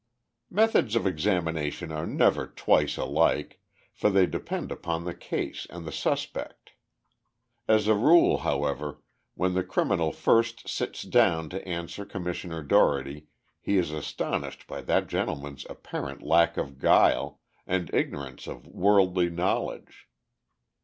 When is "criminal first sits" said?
9.63-11.03